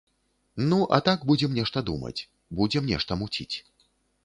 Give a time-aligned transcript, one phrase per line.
[0.69, 2.25] Ну, а так будзем нешта думаць,
[2.61, 3.55] будзем нешта муціць.